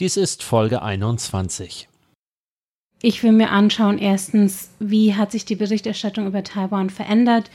[0.00, 1.88] Dies ist Folge 21.
[3.00, 7.48] Ich will mir anschauen, erstens, wie hat sich die Berichterstattung über Taiwan verändert,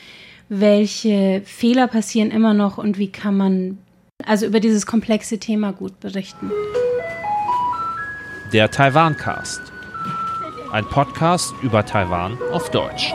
[0.48, 3.78] welche Fehler passieren immer noch und wie kann man
[4.26, 6.50] also über dieses komplexe Thema gut berichten.
[8.54, 9.74] Der Taiwan-Cast.
[10.72, 13.14] Ein Podcast über Taiwan auf Deutsch.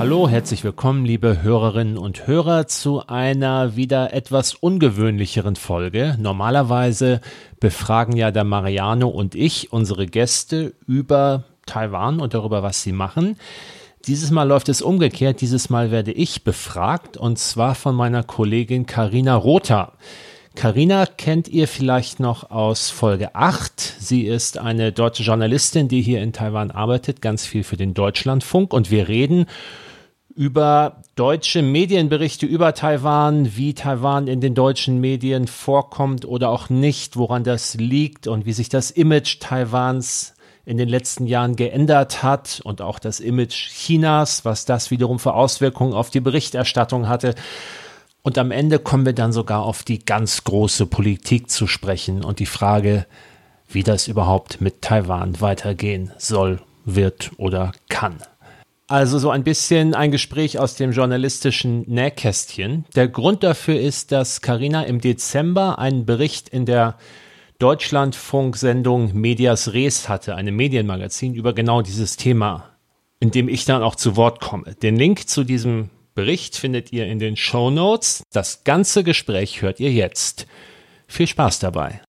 [0.00, 6.16] Hallo, herzlich willkommen, liebe Hörerinnen und Hörer, zu einer wieder etwas ungewöhnlicheren Folge.
[6.18, 7.20] Normalerweise
[7.60, 13.36] befragen ja der Mariano und ich unsere Gäste über Taiwan und darüber, was sie machen.
[14.06, 15.42] Dieses Mal läuft es umgekehrt.
[15.42, 19.92] Dieses Mal werde ich befragt und zwar von meiner Kollegin Karina Rother.
[20.54, 23.78] Karina kennt ihr vielleicht noch aus Folge 8.
[23.98, 28.72] Sie ist eine deutsche Journalistin, die hier in Taiwan arbeitet, ganz viel für den Deutschlandfunk
[28.72, 29.44] und wir reden
[30.40, 37.18] über deutsche Medienberichte über Taiwan, wie Taiwan in den deutschen Medien vorkommt oder auch nicht,
[37.18, 40.32] woran das liegt und wie sich das Image Taiwans
[40.64, 45.34] in den letzten Jahren geändert hat und auch das Image Chinas, was das wiederum für
[45.34, 47.34] Auswirkungen auf die Berichterstattung hatte.
[48.22, 52.38] Und am Ende kommen wir dann sogar auf die ganz große Politik zu sprechen und
[52.38, 53.04] die Frage,
[53.68, 58.22] wie das überhaupt mit Taiwan weitergehen soll, wird oder kann.
[58.90, 62.86] Also so ein bisschen ein Gespräch aus dem journalistischen Nähkästchen.
[62.96, 66.98] Der Grund dafür ist, dass Karina im Dezember einen Bericht in der
[67.60, 72.70] Deutschlandfunk-Sendung Medias Res hatte, einem Medienmagazin über genau dieses Thema,
[73.20, 74.74] in dem ich dann auch zu Wort komme.
[74.82, 78.24] Den Link zu diesem Bericht findet ihr in den Show Notes.
[78.32, 80.48] Das ganze Gespräch hört ihr jetzt.
[81.06, 82.00] Viel Spaß dabei.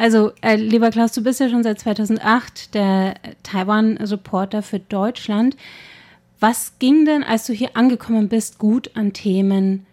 [0.00, 5.58] Also, äh, lieber Klaus, du bist ja schon seit 2008 der Taiwan-Reporter für Deutschland.
[6.38, 9.84] Was ging denn, als du hier angekommen bist, gut an Themen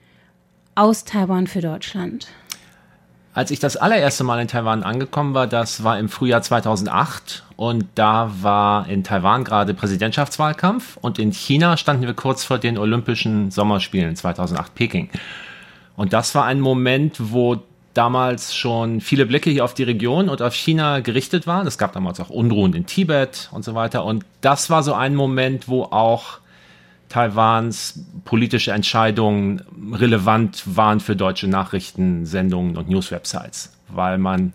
[0.76, 2.28] aus Taiwan für Deutschland?
[3.34, 7.84] Als ich das allererste Mal in Taiwan angekommen war, das war im Frühjahr 2008 und
[7.96, 13.52] da war in Taiwan gerade Präsidentschaftswahlkampf und in China standen wir kurz vor den Olympischen
[13.52, 15.10] Sommerspielen 2008 Peking.
[15.98, 17.58] Und das war ein Moment, wo
[17.98, 21.66] damals schon viele Blicke hier auf die Region und auf China gerichtet waren.
[21.66, 24.06] Es gab damals auch Unruhen in Tibet und so weiter.
[24.06, 26.40] Und das war so ein Moment, wo auch
[27.10, 29.64] Taiwans politische Entscheidungen
[29.94, 34.54] relevant waren für deutsche Nachrichtensendungen und Newswebsites, weil man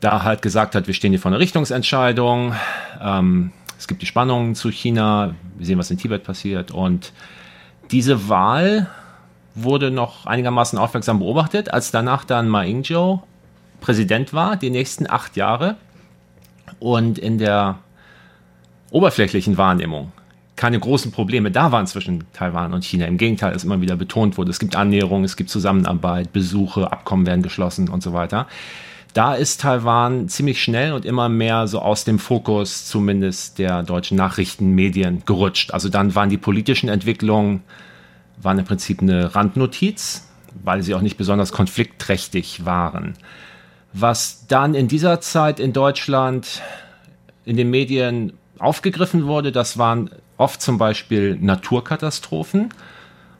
[0.00, 2.54] da halt gesagt hat, wir stehen hier vor einer Richtungsentscheidung.
[3.00, 5.34] Ähm, es gibt die Spannungen zu China.
[5.56, 6.70] Wir sehen, was in Tibet passiert.
[6.70, 7.12] Und
[7.90, 8.88] diese Wahl
[9.54, 13.20] wurde noch einigermaßen aufmerksam beobachtet, als danach dann Ma Ying-jeou
[13.80, 15.76] Präsident war, die nächsten acht Jahre.
[16.80, 17.78] Und in der
[18.90, 20.12] oberflächlichen Wahrnehmung
[20.56, 23.06] keine großen Probleme da waren zwischen Taiwan und China.
[23.06, 27.26] Im Gegenteil, es immer wieder betont wurde, es gibt Annäherung, es gibt Zusammenarbeit, Besuche, Abkommen
[27.26, 28.46] werden geschlossen und so weiter.
[29.14, 34.16] Da ist Taiwan ziemlich schnell und immer mehr so aus dem Fokus zumindest der deutschen
[34.16, 35.72] Nachrichtenmedien gerutscht.
[35.72, 37.62] Also dann waren die politischen Entwicklungen
[38.40, 40.28] waren im Prinzip eine Randnotiz,
[40.62, 43.14] weil sie auch nicht besonders konfliktträchtig waren.
[43.92, 46.62] Was dann in dieser Zeit in Deutschland
[47.44, 52.70] in den Medien aufgegriffen wurde, das waren oft zum Beispiel Naturkatastrophen,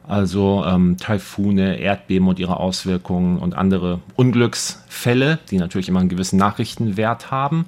[0.06, 6.38] also ähm, Taifune, Erdbeben und ihre Auswirkungen und andere Unglücksfälle, die natürlich immer einen gewissen
[6.38, 7.66] Nachrichtenwert haben.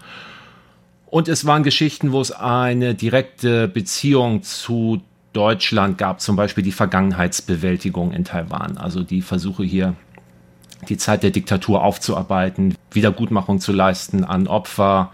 [1.06, 5.00] Und es waren Geschichten, wo es eine direkte Beziehung zu
[5.36, 9.94] Deutschland gab zum Beispiel die Vergangenheitsbewältigung in Taiwan, also die Versuche hier
[10.88, 15.12] die Zeit der Diktatur aufzuarbeiten, Wiedergutmachung zu leisten an Opfer.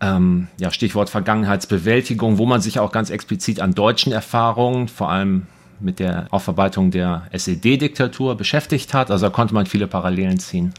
[0.00, 5.46] Ähm, ja, Stichwort Vergangenheitsbewältigung, wo man sich auch ganz explizit an deutschen Erfahrungen, vor allem
[5.80, 9.10] mit der Aufarbeitung der SED-Diktatur beschäftigt hat.
[9.10, 10.72] Also da konnte man viele Parallelen ziehen.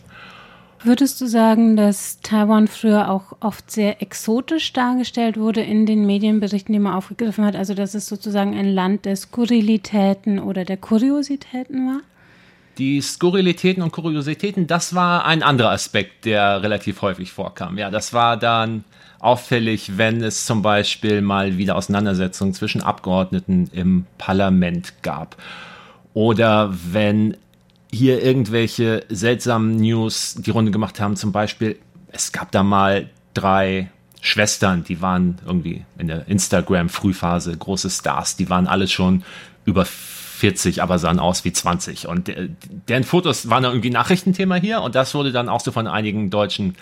[0.85, 6.73] Würdest du sagen, dass Taiwan früher auch oft sehr exotisch dargestellt wurde in den Medienberichten,
[6.73, 7.55] die man aufgegriffen hat?
[7.55, 12.01] Also, dass es sozusagen ein Land der Skurrilitäten oder der Kuriositäten war?
[12.77, 17.77] Die Skurrilitäten und Kuriositäten, das war ein anderer Aspekt, der relativ häufig vorkam.
[17.77, 18.83] Ja, das war dann
[19.19, 25.37] auffällig, wenn es zum Beispiel mal wieder Auseinandersetzungen zwischen Abgeordneten im Parlament gab.
[26.13, 27.37] Oder wenn
[27.93, 31.15] hier irgendwelche seltsamen News die Runde gemacht haben.
[31.15, 31.77] Zum Beispiel,
[32.11, 38.35] es gab da mal drei Schwestern, die waren irgendwie in der Instagram-Frühphase große Stars.
[38.35, 39.23] Die waren alle schon
[39.65, 42.07] über 40, aber sahen aus wie 20.
[42.07, 42.49] Und äh,
[42.87, 44.81] deren Fotos waren irgendwie Nachrichtenthema hier.
[44.81, 46.75] Und das wurde dann auch so von einigen deutschen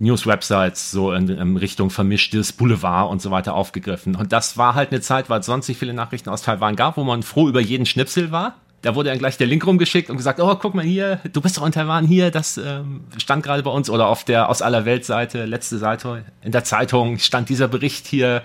[0.00, 4.16] News-Websites so in, in, Richtung vermischtes Boulevard und so weiter aufgegriffen.
[4.16, 6.96] Und das war halt eine Zeit, weil es sonst nicht viele Nachrichten aus Taiwan gab,
[6.96, 8.56] wo man froh über jeden Schnipsel war.
[8.82, 11.58] Da wurde dann gleich der Link rumgeschickt und gesagt, oh, guck mal hier, du bist
[11.58, 14.86] doch in Taiwan hier, das ähm, stand gerade bei uns oder auf der aus aller
[14.86, 18.42] Welt Seite, letzte Seite in der Zeitung stand dieser Bericht hier.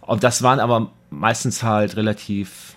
[0.00, 2.74] Und das waren aber meistens halt relativ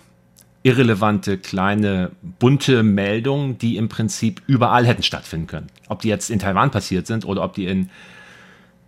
[0.62, 5.66] irrelevante, kleine, bunte Meldungen, die im Prinzip überall hätten stattfinden können.
[5.88, 7.90] Ob die jetzt in Taiwan passiert sind oder ob die in,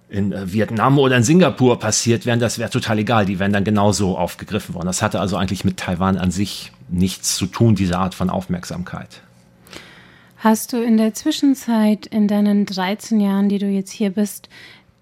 [0.09, 3.27] in äh, Vietnam oder in Singapur passiert wären, das wäre total egal.
[3.27, 4.87] Die wären dann genauso aufgegriffen worden.
[4.87, 9.21] Das hatte also eigentlich mit Taiwan an sich nichts zu tun, diese Art von Aufmerksamkeit.
[10.39, 14.49] Hast du in der Zwischenzeit, in deinen 13 Jahren, die du jetzt hier bist,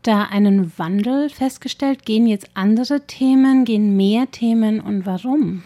[0.03, 2.05] da einen Wandel festgestellt?
[2.07, 5.63] Gehen jetzt andere Themen, gehen mehr Themen und warum?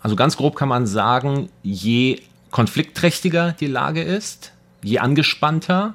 [0.00, 5.94] Also ganz grob kann man sagen, je konfliktträchtiger die Lage ist, je angespannter,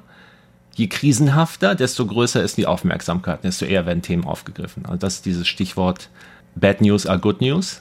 [0.74, 4.86] je krisenhafter, desto größer ist die Aufmerksamkeit, desto eher werden Themen aufgegriffen.
[4.86, 6.08] Also das ist dieses Stichwort
[6.54, 7.80] Bad News are Good News.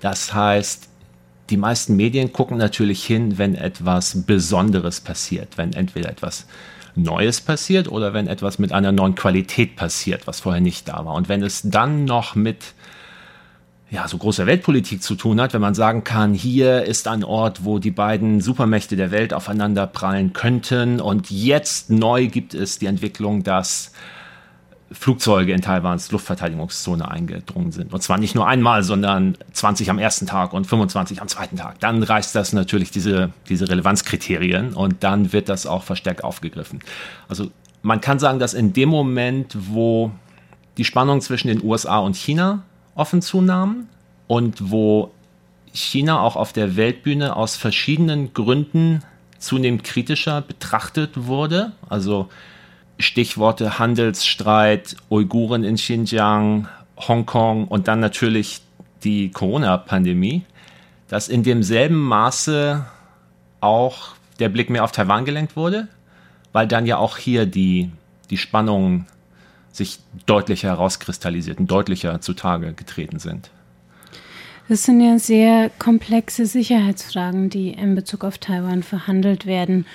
[0.00, 0.88] Das heißt,
[1.50, 6.46] die meisten Medien gucken natürlich hin, wenn etwas Besonderes passiert, wenn entweder etwas
[6.94, 11.14] Neues passiert oder wenn etwas mit einer neuen Qualität passiert, was vorher nicht da war.
[11.14, 12.74] Und wenn es dann noch mit
[13.90, 17.64] ja, so großer Weltpolitik zu tun hat, wenn man sagen kann, hier ist ein Ort,
[17.64, 22.86] wo die beiden Supermächte der Welt aufeinander prallen könnten und jetzt neu gibt es die
[22.86, 23.92] Entwicklung, dass
[24.90, 27.92] Flugzeuge in Taiwans Luftverteidigungszone eingedrungen sind.
[27.92, 31.78] Und zwar nicht nur einmal, sondern 20 am ersten Tag und 25 am zweiten Tag.
[31.80, 36.80] Dann reißt das natürlich diese, diese Relevanzkriterien und dann wird das auch verstärkt aufgegriffen.
[37.28, 37.50] Also
[37.82, 40.10] man kann sagen, dass in dem Moment, wo
[40.78, 42.62] die Spannung zwischen den USA und China
[42.98, 43.88] offen zunahmen
[44.26, 45.10] und wo
[45.72, 49.02] China auch auf der Weltbühne aus verschiedenen Gründen
[49.38, 51.72] zunehmend kritischer betrachtet wurde.
[51.88, 52.28] Also
[52.98, 56.66] Stichworte Handelsstreit, Uiguren in Xinjiang,
[56.96, 58.60] Hongkong und dann natürlich
[59.04, 60.44] die Corona-Pandemie,
[61.06, 62.84] dass in demselben Maße
[63.60, 65.86] auch der Blick mehr auf Taiwan gelenkt wurde,
[66.52, 67.90] weil dann ja auch hier die,
[68.30, 69.06] die Spannungen
[69.78, 73.50] sich deutlicher herauskristallisiert und deutlicher zutage getreten sind.
[74.68, 79.86] Das sind ja sehr komplexe Sicherheitsfragen, die in Bezug auf Taiwan verhandelt werden.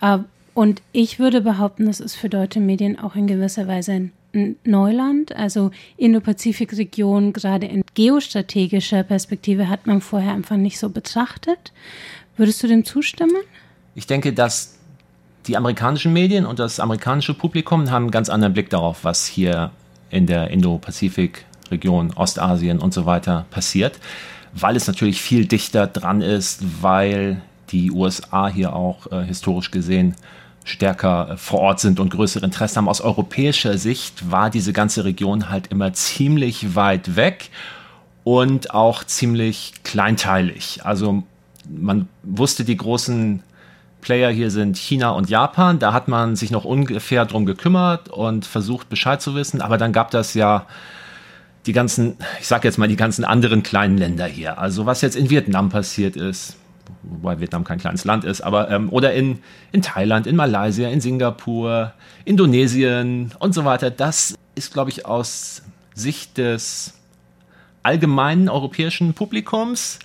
[0.00, 0.18] Äh,
[0.54, 3.92] und ich würde behaupten, das ist für deutsche Medien auch in gewisser Weise
[4.32, 5.34] ein Neuland.
[5.34, 11.72] Also Indo-Pazifik-Region, gerade in geostrategischer Perspektive, hat man vorher einfach nicht so betrachtet.
[12.36, 13.42] Würdest du dem zustimmen?
[13.94, 14.78] Ich denke, dass
[15.46, 19.70] die amerikanischen Medien und das amerikanische Publikum haben einen ganz anderen Blick darauf, was hier
[20.10, 23.98] in der Indo-Pazifik-Region, Ostasien und so weiter passiert,
[24.52, 27.40] weil es natürlich viel dichter dran ist, weil
[27.70, 30.16] die USA hier auch äh, historisch gesehen
[30.64, 32.88] stärker äh, vor Ort sind und größere Interesse haben.
[32.88, 37.50] Aus europäischer Sicht war diese ganze Region halt immer ziemlich weit weg
[38.24, 40.80] und auch ziemlich kleinteilig.
[40.84, 41.22] Also
[41.68, 43.42] man wusste die großen
[44.00, 45.78] Player hier sind China und Japan.
[45.78, 49.60] Da hat man sich noch ungefähr drum gekümmert und versucht Bescheid zu wissen.
[49.60, 50.66] Aber dann gab das ja
[51.66, 54.58] die ganzen, ich sage jetzt mal die ganzen anderen kleinen Länder hier.
[54.58, 56.56] Also was jetzt in Vietnam passiert ist,
[57.02, 59.38] wobei Vietnam kein kleines Land ist, aber ähm, oder in,
[59.72, 61.92] in Thailand, in Malaysia, in Singapur,
[62.24, 63.90] Indonesien und so weiter.
[63.90, 65.62] Das ist, glaube ich, aus
[65.94, 66.94] Sicht des
[67.82, 69.98] allgemeinen europäischen Publikums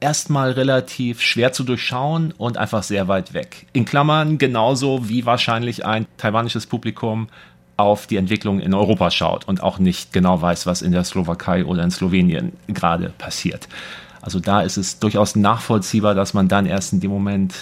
[0.00, 3.66] erstmal relativ schwer zu durchschauen und einfach sehr weit weg.
[3.72, 7.28] In Klammern genauso wie wahrscheinlich ein taiwanisches Publikum
[7.76, 11.64] auf die Entwicklung in Europa schaut und auch nicht genau weiß, was in der Slowakei
[11.64, 13.68] oder in Slowenien gerade passiert.
[14.20, 17.54] Also da ist es durchaus nachvollziehbar, dass man dann erst in dem Moment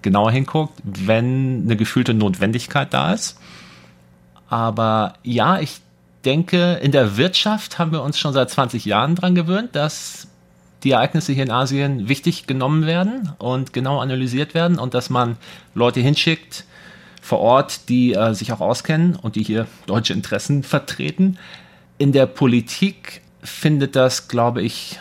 [0.00, 3.38] genauer hinguckt, wenn eine gefühlte Notwendigkeit da ist.
[4.48, 5.80] Aber ja, ich
[6.24, 10.27] denke, in der Wirtschaft haben wir uns schon seit 20 Jahren dran gewöhnt, dass
[10.84, 15.36] die Ereignisse hier in Asien wichtig genommen werden und genau analysiert werden und dass man
[15.74, 16.64] Leute hinschickt
[17.20, 21.38] vor Ort, die äh, sich auch auskennen und die hier deutsche Interessen vertreten.
[21.98, 24.98] In der Politik findet das, glaube ich,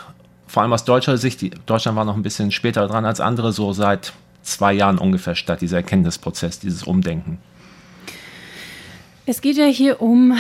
[0.48, 3.74] vor allem aus deutscher Sicht, Deutschland war noch ein bisschen später dran als andere, so
[3.74, 7.38] seit zwei Jahren ungefähr statt, dieser Erkenntnisprozess, dieses Umdenken.
[9.25, 10.38] Es geht ja hier um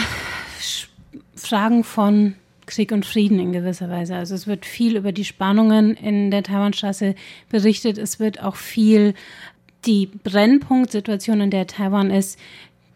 [1.35, 2.35] Fragen von
[2.67, 4.15] Krieg und Frieden in gewisser Weise.
[4.15, 7.15] Also es wird viel über die Spannungen in der Taiwanstraße
[7.49, 7.97] berichtet.
[7.97, 9.15] Es wird auch viel
[9.85, 12.37] die Brennpunktsituation, in der Taiwan ist,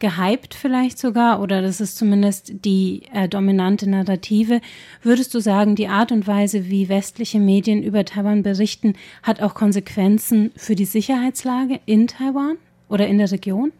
[0.01, 4.59] gehypt vielleicht sogar oder das ist zumindest die äh, dominante Narrative.
[5.01, 9.53] Würdest du sagen, die Art und Weise, wie westliche Medien über Taiwan berichten, hat auch
[9.53, 12.57] Konsequenzen für die Sicherheitslage in Taiwan
[12.89, 13.71] oder in der Region?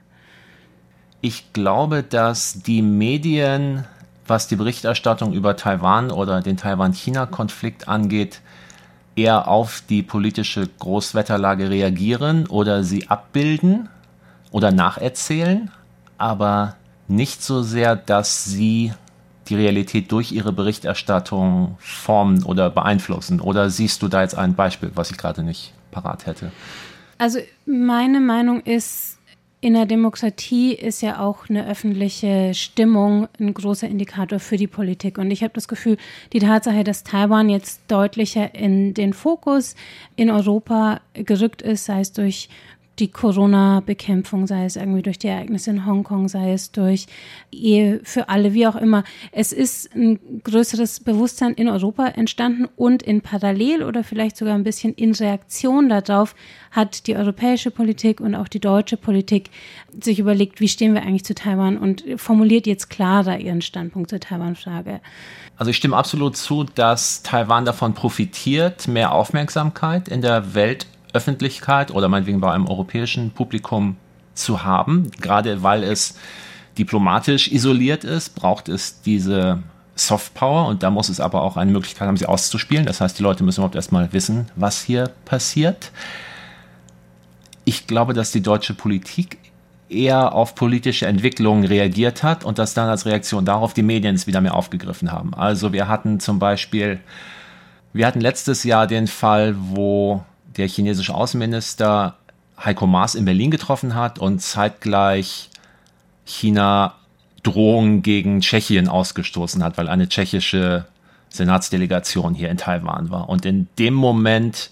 [1.21, 3.85] Ich glaube, dass die Medien,
[4.31, 8.41] was die Berichterstattung über Taiwan oder den Taiwan-China-Konflikt angeht,
[9.15, 13.89] eher auf die politische Großwetterlage reagieren oder sie abbilden
[14.49, 15.69] oder nacherzählen,
[16.17, 16.75] aber
[17.07, 18.93] nicht so sehr, dass sie
[19.49, 23.41] die Realität durch ihre Berichterstattung formen oder beeinflussen.
[23.41, 26.51] Oder siehst du da jetzt ein Beispiel, was ich gerade nicht parat hätte?
[27.17, 29.17] Also meine Meinung ist,
[29.63, 35.19] in der Demokratie ist ja auch eine öffentliche Stimmung ein großer Indikator für die Politik.
[35.19, 35.97] Und ich habe das Gefühl,
[36.33, 39.75] die Tatsache, dass Taiwan jetzt deutlicher in den Fokus
[40.15, 42.49] in Europa gerückt ist, sei es durch
[42.99, 47.07] die Corona-Bekämpfung, sei es irgendwie durch die Ereignisse in Hongkong, sei es durch
[47.51, 49.03] Ehe für alle, wie auch immer.
[49.31, 54.63] Es ist ein größeres Bewusstsein in Europa entstanden und in Parallel oder vielleicht sogar ein
[54.63, 56.35] bisschen in Reaktion darauf
[56.69, 59.49] hat die europäische Politik und auch die deutsche Politik
[59.99, 64.19] sich überlegt, wie stehen wir eigentlich zu Taiwan und formuliert jetzt klarer ihren Standpunkt zur
[64.19, 65.01] Taiwan-Frage.
[65.57, 71.91] Also ich stimme absolut zu, dass Taiwan davon profitiert, mehr Aufmerksamkeit in der Welt Öffentlichkeit
[71.91, 73.97] oder meinetwegen bei einem europäischen Publikum
[74.33, 75.11] zu haben.
[75.19, 76.15] Gerade weil es
[76.77, 79.61] diplomatisch isoliert ist, braucht es diese
[79.95, 82.85] Softpower und da muss es aber auch eine Möglichkeit haben, sie auszuspielen.
[82.85, 85.91] Das heißt, die Leute müssen überhaupt erstmal wissen, was hier passiert.
[87.65, 89.37] Ich glaube, dass die deutsche Politik
[89.89, 94.25] eher auf politische Entwicklungen reagiert hat und dass dann als Reaktion darauf die Medien es
[94.25, 95.33] wieder mehr aufgegriffen haben.
[95.33, 97.01] Also wir hatten zum Beispiel,
[97.91, 100.23] wir hatten letztes Jahr den Fall, wo
[100.57, 102.15] der chinesische Außenminister
[102.63, 105.49] Heiko Maas in Berlin getroffen hat und zeitgleich
[106.25, 106.95] China
[107.43, 110.85] Drohungen gegen Tschechien ausgestoßen hat, weil eine tschechische
[111.29, 113.29] Senatsdelegation hier in Taiwan war.
[113.29, 114.69] Und in dem Moment,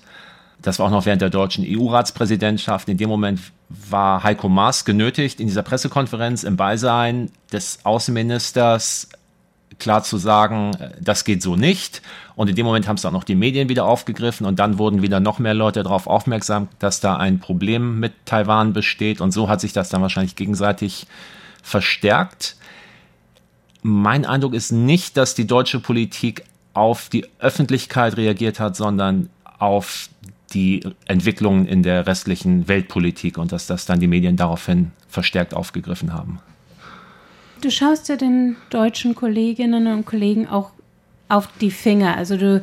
[0.62, 5.39] das war auch noch während der deutschen EU-Ratspräsidentschaft, in dem Moment war Heiko Maas genötigt,
[5.39, 9.09] in dieser Pressekonferenz im Beisein des Außenministers
[9.78, 12.02] klar zu sagen, äh, das geht so nicht.
[12.36, 15.02] Und in dem Moment haben es auch noch die Medien wieder aufgegriffen und dann wurden
[15.02, 19.22] wieder noch mehr Leute darauf aufmerksam, dass da ein Problem mit Taiwan besteht.
[19.22, 21.06] Und so hat sich das dann wahrscheinlich gegenseitig
[21.62, 22.56] verstärkt.
[23.82, 30.10] Mein Eindruck ist nicht, dass die deutsche Politik auf die Öffentlichkeit reagiert hat, sondern auf
[30.54, 36.14] die Entwicklungen in der restlichen Weltpolitik und dass das dann die Medien daraufhin verstärkt aufgegriffen
[36.14, 36.40] haben.
[37.62, 40.72] Du schaust ja den deutschen Kolleginnen und Kollegen auch
[41.28, 42.16] auf die Finger.
[42.16, 42.62] Also du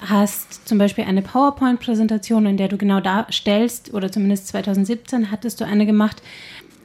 [0.00, 5.66] hast zum Beispiel eine PowerPoint-Präsentation, in der du genau darstellst, oder zumindest 2017 hattest du
[5.66, 6.22] eine gemacht,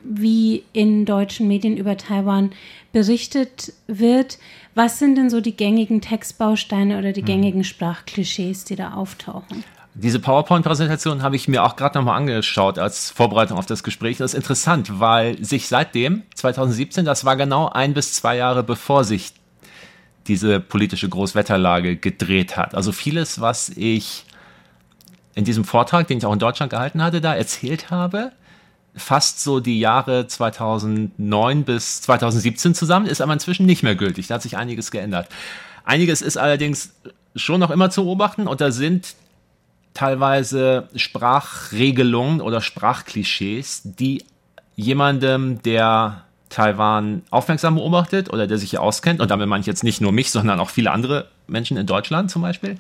[0.04, 2.52] wie in deutschen Medien über Taiwan
[2.92, 4.38] berichtet wird.
[4.76, 7.28] Was sind denn so die gängigen Textbausteine oder die hm.
[7.28, 9.64] gängigen Sprachklischees, die da auftauchen?
[9.98, 14.18] Diese PowerPoint-Präsentation habe ich mir auch gerade nochmal angeschaut als Vorbereitung auf das Gespräch.
[14.18, 19.06] Das ist interessant, weil sich seitdem, 2017, das war genau ein bis zwei Jahre bevor
[19.06, 19.32] sich
[20.28, 22.76] diese politische Großwetterlage gedreht hat.
[22.76, 24.26] Also vieles, was ich
[25.34, 28.34] in diesem Vortrag, den ich auch in Deutschland gehalten hatte, da erzählt habe,
[28.98, 34.28] fast so die Jahre 2009 bis 2017 zusammen, ist aber inzwischen nicht mehr gültig.
[34.28, 35.30] Da hat sich einiges geändert.
[35.86, 36.94] Einiges ist allerdings
[37.36, 39.16] schon noch immer zu beobachten und da sind
[39.96, 44.24] teilweise Sprachregelungen oder Sprachklischees, die
[44.76, 49.84] jemandem, der Taiwan aufmerksam beobachtet oder der sich hier auskennt, und damit meine ich jetzt
[49.84, 52.78] nicht nur mich, sondern auch viele andere Menschen in Deutschland zum Beispiel,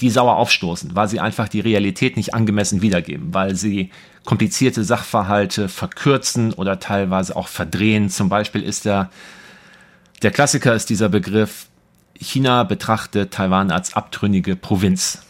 [0.00, 3.90] die sauer aufstoßen, weil sie einfach die Realität nicht angemessen wiedergeben, weil sie
[4.24, 8.10] komplizierte Sachverhalte verkürzen oder teilweise auch verdrehen.
[8.10, 9.10] Zum Beispiel ist der,
[10.22, 11.66] der Klassiker ist dieser Begriff,
[12.18, 15.25] China betrachtet Taiwan als abtrünnige Provinz.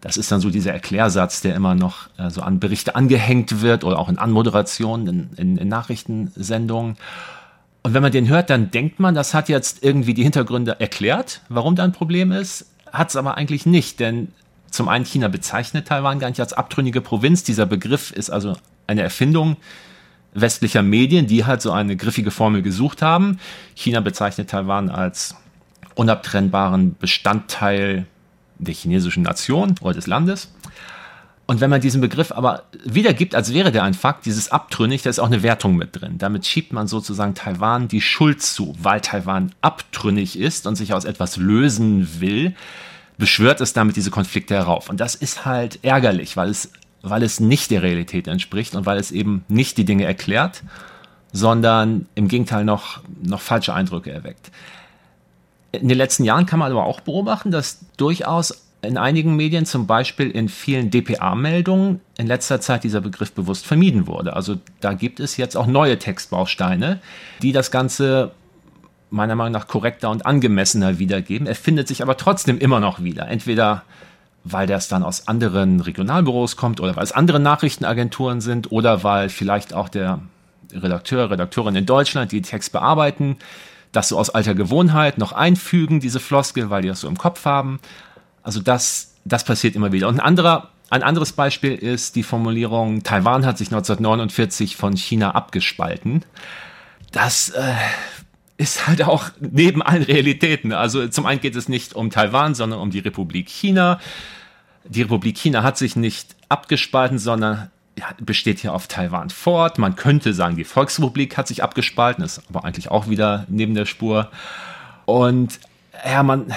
[0.00, 3.84] Das ist dann so dieser Erklärsatz, der immer noch äh, so an Berichte angehängt wird
[3.84, 6.96] oder auch in Anmoderationen, in, in, in Nachrichtensendungen.
[7.82, 11.40] Und wenn man den hört, dann denkt man, das hat jetzt irgendwie die Hintergründe erklärt,
[11.48, 12.66] warum da ein Problem ist.
[12.92, 14.28] Hat es aber eigentlich nicht, denn
[14.70, 17.44] zum einen China bezeichnet Taiwan gar nicht als abtrünnige Provinz.
[17.44, 19.56] Dieser Begriff ist also eine Erfindung
[20.34, 23.38] westlicher Medien, die halt so eine griffige Formel gesucht haben.
[23.74, 25.34] China bezeichnet Taiwan als
[25.94, 28.06] unabtrennbaren Bestandteil
[28.58, 30.48] der chinesischen Nation oder des Landes.
[31.46, 35.10] Und wenn man diesen Begriff aber wiedergibt, als wäre der ein Fakt, dieses abtrünnig, da
[35.10, 36.18] ist auch eine Wertung mit drin.
[36.18, 41.04] Damit schiebt man sozusagen Taiwan die Schuld zu, weil Taiwan abtrünnig ist und sich aus
[41.04, 42.56] etwas lösen will,
[43.16, 44.90] beschwört es damit diese Konflikte herauf.
[44.90, 46.72] Und das ist halt ärgerlich, weil es,
[47.02, 50.64] weil es nicht der Realität entspricht und weil es eben nicht die Dinge erklärt,
[51.32, 54.50] sondern im Gegenteil noch, noch falsche Eindrücke erweckt.
[55.80, 59.86] In den letzten Jahren kann man aber auch beobachten, dass durchaus in einigen Medien, zum
[59.86, 64.34] Beispiel in vielen DPA-Meldungen, in letzter Zeit dieser Begriff bewusst vermieden wurde.
[64.34, 67.00] Also da gibt es jetzt auch neue Textbausteine,
[67.42, 68.32] die das Ganze
[69.10, 71.46] meiner Meinung nach korrekter und angemessener wiedergeben.
[71.46, 73.28] Er findet sich aber trotzdem immer noch wieder.
[73.28, 73.82] Entweder
[74.48, 79.28] weil das dann aus anderen Regionalbüros kommt oder weil es andere Nachrichtenagenturen sind oder weil
[79.28, 80.20] vielleicht auch der
[80.72, 83.38] Redakteur, Redakteurin in Deutschland, die Text bearbeiten,
[83.96, 87.44] das so aus alter Gewohnheit noch einfügen, diese Floskel, weil die das so im Kopf
[87.44, 87.80] haben.
[88.42, 90.08] Also das, das passiert immer wieder.
[90.08, 95.32] Und ein anderer ein anderes Beispiel ist die Formulierung, Taiwan hat sich 1949 von China
[95.32, 96.24] abgespalten.
[97.10, 97.72] Das äh,
[98.56, 100.72] ist halt auch neben allen Realitäten.
[100.72, 103.98] Also zum einen geht es nicht um Taiwan, sondern um die Republik China.
[104.84, 107.70] Die Republik China hat sich nicht abgespalten, sondern
[108.20, 109.78] besteht hier auf Taiwan fort.
[109.78, 113.86] Man könnte sagen, die Volksrepublik hat sich abgespalten, ist aber eigentlich auch wieder neben der
[113.86, 114.30] Spur.
[115.06, 115.58] Und
[116.04, 116.52] ja, man,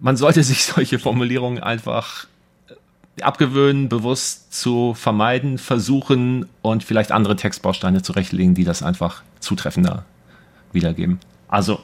[0.00, 2.26] man sollte sich solche Formulierungen einfach
[3.20, 10.04] abgewöhnen, bewusst zu vermeiden, versuchen und vielleicht andere Textbausteine zurechtlegen, die das einfach zutreffender
[10.72, 11.18] wiedergeben.
[11.48, 11.80] Also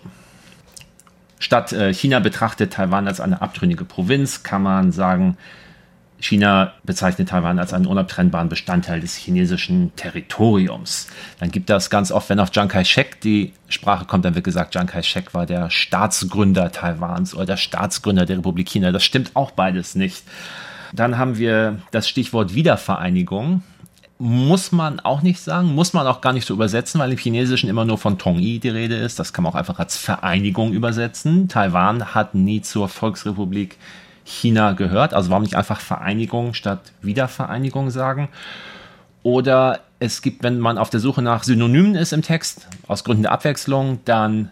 [1.38, 5.36] statt äh, China betrachtet Taiwan als eine abtrünnige Provinz, kann man sagen,
[6.24, 11.08] China bezeichnet Taiwan als einen unabtrennbaren Bestandteil des chinesischen Territoriums.
[11.38, 14.72] Dann gibt das ganz oft, wenn auf Chiang Kai-shek die Sprache kommt, dann wird gesagt,
[14.72, 18.90] Chiang Kai-shek war der Staatsgründer Taiwans oder der Staatsgründer der Republik China.
[18.90, 20.24] Das stimmt auch beides nicht.
[20.94, 23.62] Dann haben wir das Stichwort Wiedervereinigung
[24.16, 27.68] muss man auch nicht sagen, muss man auch gar nicht so übersetzen, weil im Chinesischen
[27.68, 29.18] immer nur von Tongyi die Rede ist.
[29.18, 31.48] Das kann man auch einfach als Vereinigung übersetzen.
[31.48, 33.76] Taiwan hat nie zur Volksrepublik
[34.24, 35.14] China gehört.
[35.14, 38.28] Also warum nicht einfach Vereinigung statt Wiedervereinigung sagen?
[39.22, 43.22] Oder es gibt, wenn man auf der Suche nach Synonymen ist im Text, aus Gründen
[43.22, 44.50] der Abwechslung, dann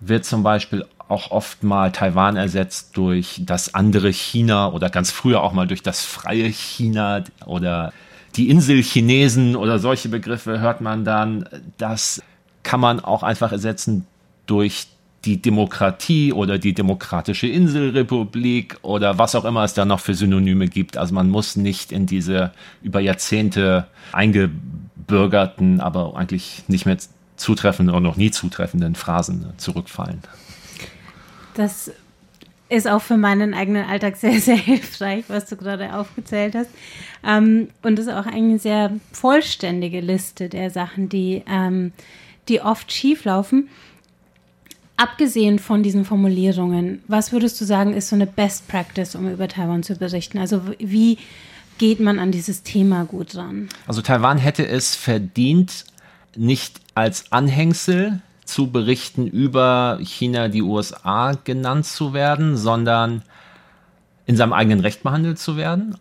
[0.00, 5.42] wird zum Beispiel auch oft mal Taiwan ersetzt durch das andere China oder ganz früher
[5.42, 7.92] auch mal durch das freie China oder
[8.36, 11.48] die Insel Chinesen oder solche Begriffe hört man dann.
[11.78, 12.22] Das
[12.62, 14.06] kann man auch einfach ersetzen
[14.46, 14.86] durch
[15.24, 20.68] die Demokratie oder die demokratische Inselrepublik oder was auch immer es da noch für Synonyme
[20.68, 20.96] gibt.
[20.96, 26.98] Also man muss nicht in diese über Jahrzehnte eingebürgerten, aber eigentlich nicht mehr
[27.36, 30.20] zutreffenden oder noch nie zutreffenden Phrasen zurückfallen.
[31.54, 31.90] Das
[32.68, 36.70] ist auch für meinen eigenen Alltag sehr, sehr hilfreich, was du gerade aufgezählt hast.
[37.24, 41.92] Ähm, und ist auch eine sehr vollständige Liste der Sachen, die, ähm,
[42.48, 43.68] die oft schieflaufen.
[44.98, 49.46] Abgesehen von diesen Formulierungen, was würdest du sagen, ist so eine Best Practice, um über
[49.46, 50.38] Taiwan zu berichten?
[50.38, 51.18] Also wie
[51.78, 53.68] geht man an dieses Thema gut ran?
[53.86, 55.84] Also Taiwan hätte es verdient,
[56.36, 63.22] nicht als Anhängsel zu berichten über China, die USA genannt zu werden, sondern
[64.26, 65.96] in seinem eigenen Recht behandelt zu werden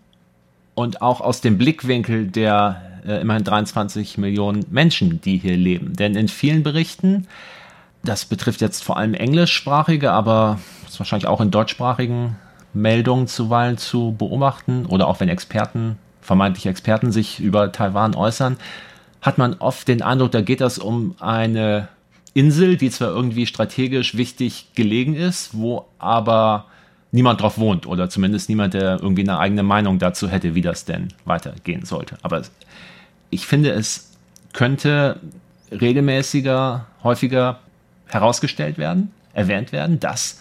[0.74, 5.94] und auch aus dem Blickwinkel der äh, immerhin 23 Millionen Menschen, die hier leben.
[5.96, 7.28] Denn in vielen Berichten,
[8.04, 12.38] das betrifft jetzt vor allem englischsprachige, aber ist wahrscheinlich auch in deutschsprachigen
[12.74, 18.58] Meldungen zuweilen zu beobachten oder auch wenn Experten, vermeintliche Experten sich über Taiwan äußern,
[19.22, 21.88] hat man oft den Eindruck, da geht es um eine
[22.34, 26.66] Insel, die zwar irgendwie strategisch wichtig gelegen ist, wo aber
[27.12, 30.86] niemand drauf wohnt oder zumindest niemand, der irgendwie eine eigene Meinung dazu hätte, wie das
[30.86, 32.18] denn weitergehen sollte.
[32.22, 32.42] Aber
[33.30, 34.12] ich finde, es
[34.54, 35.20] könnte
[35.72, 37.60] regelmäßiger, häufiger
[38.08, 40.40] herausgestellt werden, erwähnt werden, dass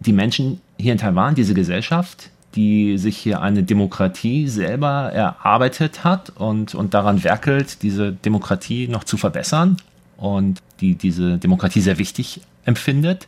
[0.00, 6.30] die Menschen hier in Taiwan, diese Gesellschaft, die sich hier eine Demokratie selber erarbeitet hat
[6.30, 9.76] und, und daran werkelt, diese Demokratie noch zu verbessern,
[10.20, 13.26] und die diese Demokratie sehr wichtig empfindet,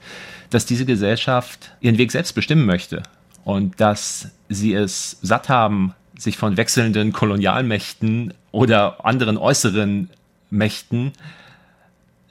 [0.51, 3.03] dass diese Gesellschaft ihren Weg selbst bestimmen möchte
[3.45, 10.11] und dass sie es satt haben, sich von wechselnden Kolonialmächten oder anderen äußeren
[10.51, 11.12] Mächten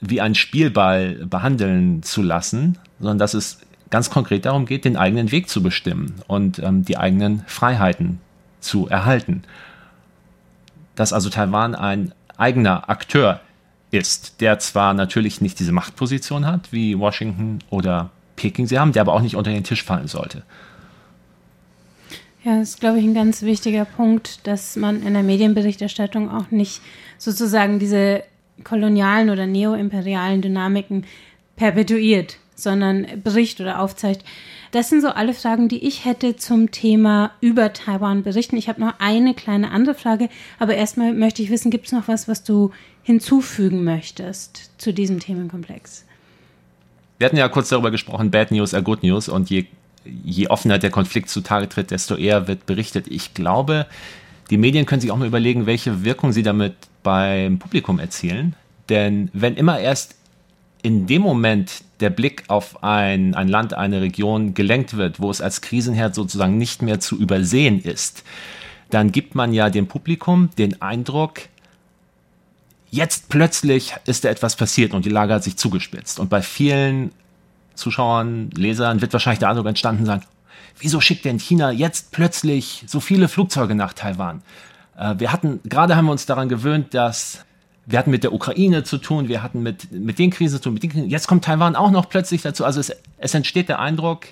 [0.02, 3.60] wie ein Spielball behandeln zu lassen, sondern dass es
[3.92, 8.20] ganz konkret darum geht, den eigenen Weg zu bestimmen und ähm, die eigenen Freiheiten
[8.60, 9.44] zu erhalten.
[10.96, 13.42] Dass also Taiwan ein eigener Akteur
[13.92, 19.02] ist, der zwar natürlich nicht diese Machtposition hat, wie Washington oder Peking sie haben, der
[19.02, 20.44] aber auch nicht unter den Tisch fallen sollte.
[22.44, 26.50] Ja, das ist, glaube ich, ein ganz wichtiger Punkt, dass man in der Medienberichterstattung auch
[26.50, 26.82] nicht
[27.20, 28.24] sozusagen diese
[28.63, 31.06] kolonialen oder neoimperialen Dynamiken
[31.56, 34.24] perpetuiert, sondern berichtet oder aufzeigt.
[34.71, 38.56] Das sind so alle Fragen, die ich hätte zum Thema über Taiwan berichten.
[38.56, 42.08] Ich habe noch eine kleine andere Frage, aber erstmal möchte ich wissen, gibt es noch
[42.08, 42.71] was, was du
[43.04, 46.06] hinzufügen möchtest zu diesem Themenkomplex?
[47.17, 49.65] Wir hatten ja kurz darüber gesprochen, Bad News are Good News und je
[50.04, 53.08] je offener der Konflikt zutage tritt, desto eher wird berichtet.
[53.08, 53.86] Ich glaube,
[54.50, 58.56] die Medien können sich auch mal überlegen, welche Wirkung sie damit beim Publikum erzielen.
[58.90, 60.16] Denn wenn immer erst
[60.82, 65.42] in dem Moment der Blick auf ein, ein Land, eine Region gelenkt wird, wo es
[65.42, 68.24] als Krisenherd sozusagen nicht mehr zu übersehen ist,
[68.90, 71.42] dann gibt man ja dem Publikum den Eindruck,
[72.90, 76.20] jetzt plötzlich ist da etwas passiert und die Lage hat sich zugespitzt.
[76.20, 77.12] Und bei vielen
[77.76, 80.22] Zuschauern, Lesern wird wahrscheinlich der Eindruck entstanden sein,
[80.80, 84.42] wieso schickt denn China jetzt plötzlich so viele Flugzeuge nach Taiwan?
[84.98, 87.46] Äh, wir hatten, gerade haben wir uns daran gewöhnt, dass
[87.86, 90.74] wir hatten mit der Ukraine zu tun, wir hatten mit, mit den Krisen zu tun,
[90.74, 91.10] mit den Krisen.
[91.10, 92.64] jetzt kommt Taiwan auch noch plötzlich dazu.
[92.64, 94.28] Also es, es entsteht der Eindruck,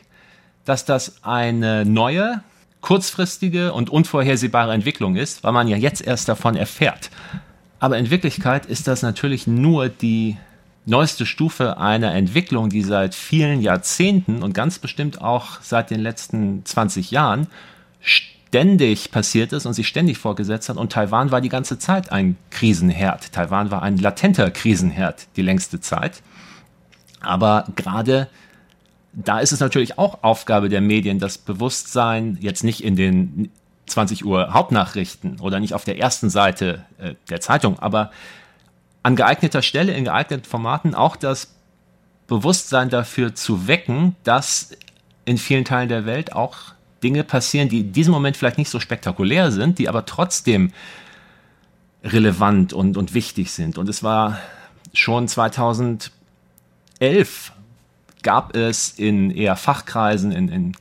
[0.66, 2.44] dass das eine neue,
[2.82, 7.10] kurzfristige und unvorhersehbare Entwicklung ist, weil man ja jetzt erst davon erfährt.
[7.80, 10.38] Aber in Wirklichkeit ist das natürlich nur die
[10.86, 16.66] neueste Stufe einer Entwicklung, die seit vielen Jahrzehnten und ganz bestimmt auch seit den letzten
[16.66, 17.48] 20 Jahren
[18.50, 20.78] ständig passiert ist und sich ständig vorgesetzt hat.
[20.78, 23.32] Und Taiwan war die ganze Zeit ein Krisenherd.
[23.32, 26.24] Taiwan war ein latenter Krisenherd die längste Zeit.
[27.22, 28.28] Aber gerade
[29.14, 33.52] da ist es natürlich auch Aufgabe der Medien, das Bewusstsein jetzt nicht in den
[33.86, 38.12] 20 Uhr Hauptnachrichten oder nicht auf der ersten Seite äh, der Zeitung, aber
[39.02, 41.56] an geeigneter Stelle, in geeigneten Formaten auch das
[42.28, 44.78] Bewusstsein dafür zu wecken, dass
[45.26, 48.80] in vielen Teilen der Welt auch Dinge passieren, die in diesem Moment vielleicht nicht so
[48.80, 50.72] spektakulär sind, die aber trotzdem
[52.04, 53.78] relevant und, und wichtig sind.
[53.78, 54.40] Und es war
[54.94, 56.12] schon 2011
[58.22, 60.72] gab es in eher Fachkreisen, in, in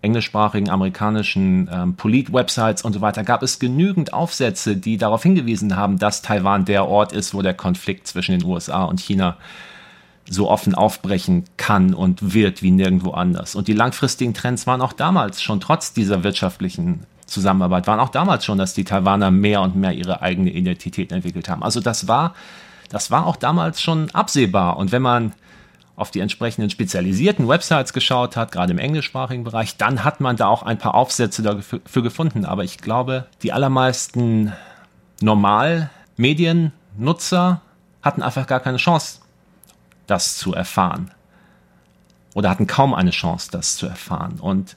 [0.00, 5.98] englischsprachigen amerikanischen ähm, Polit-Websites und so weiter, gab es genügend Aufsätze, die darauf hingewiesen haben,
[5.98, 9.71] dass Taiwan der Ort ist, wo der Konflikt zwischen den USA und China äh,
[10.32, 13.54] so offen aufbrechen kann und wird wie nirgendwo anders.
[13.54, 18.44] Und die langfristigen Trends waren auch damals schon trotz dieser wirtschaftlichen Zusammenarbeit, waren auch damals
[18.44, 21.62] schon, dass die Taiwaner mehr und mehr ihre eigene Identität entwickelt haben.
[21.62, 22.34] Also das war,
[22.88, 24.76] das war auch damals schon absehbar.
[24.76, 25.32] Und wenn man
[25.96, 30.46] auf die entsprechenden spezialisierten Websites geschaut hat, gerade im englischsprachigen Bereich, dann hat man da
[30.48, 32.46] auch ein paar Aufsätze dafür gefunden.
[32.46, 34.54] Aber ich glaube, die allermeisten
[35.20, 37.60] Normalmediennutzer
[38.00, 39.21] hatten einfach gar keine Chance
[40.06, 41.10] das zu erfahren.
[42.34, 44.38] Oder hatten kaum eine Chance, das zu erfahren.
[44.40, 44.76] Und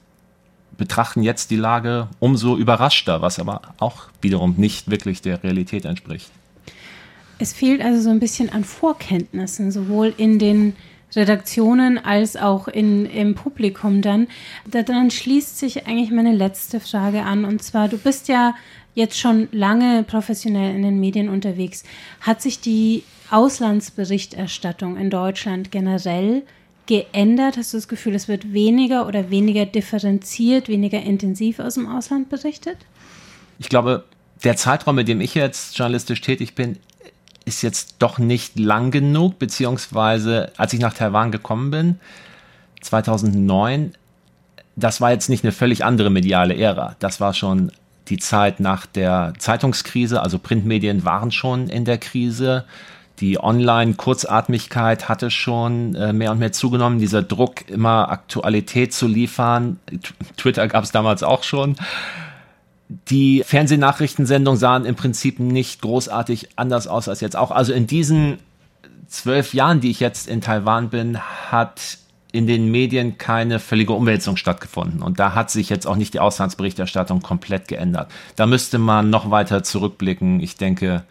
[0.77, 6.29] betrachten jetzt die Lage umso überraschter, was aber auch wiederum nicht wirklich der Realität entspricht.
[7.39, 10.75] Es fehlt also so ein bisschen an Vorkenntnissen, sowohl in den
[11.15, 14.27] Redaktionen als auch in, im Publikum dann.
[14.69, 17.45] Daran schließt sich eigentlich meine letzte Frage an.
[17.45, 18.53] Und zwar, du bist ja
[18.95, 21.83] jetzt schon lange professionell in den Medien unterwegs.
[22.21, 26.43] Hat sich die Auslandsberichterstattung in Deutschland generell
[26.85, 27.57] geändert?
[27.57, 32.29] Hast du das Gefühl, es wird weniger oder weniger differenziert, weniger intensiv aus dem Ausland
[32.29, 32.77] berichtet?
[33.59, 34.03] Ich glaube,
[34.43, 36.77] der Zeitraum, in dem ich jetzt journalistisch tätig bin,
[37.45, 41.99] ist jetzt doch nicht lang genug, beziehungsweise als ich nach Taiwan gekommen bin,
[42.81, 43.93] 2009,
[44.75, 46.95] das war jetzt nicht eine völlig andere mediale Ära.
[46.99, 47.71] Das war schon
[48.09, 52.65] die Zeit nach der Zeitungskrise, also Printmedien waren schon in der Krise.
[53.19, 56.99] Die Online-Kurzatmigkeit hatte schon äh, mehr und mehr zugenommen.
[56.99, 59.79] Dieser Druck, immer Aktualität zu liefern.
[60.35, 61.77] Twitter gab es damals auch schon.
[63.09, 67.51] Die Fernsehnachrichtensendungen sahen im Prinzip nicht großartig anders aus als jetzt auch.
[67.51, 68.37] Also in diesen
[69.07, 71.97] zwölf Jahren, die ich jetzt in Taiwan bin, hat
[72.31, 75.01] in den Medien keine völlige Umwälzung stattgefunden.
[75.01, 78.11] Und da hat sich jetzt auch nicht die Auslandsberichterstattung komplett geändert.
[78.35, 80.41] Da müsste man noch weiter zurückblicken.
[80.41, 81.03] Ich denke,